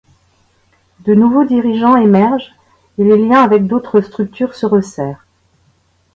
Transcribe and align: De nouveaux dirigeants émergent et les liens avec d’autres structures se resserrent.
De 1.01 1.13
nouveaux 1.13 1.45
dirigeants 1.45 1.95
émergent 1.95 2.55
et 2.97 3.03
les 3.03 3.19
liens 3.23 3.43
avec 3.43 3.67
d’autres 3.67 4.01
structures 4.01 4.55
se 4.55 4.65
resserrent. 4.65 5.27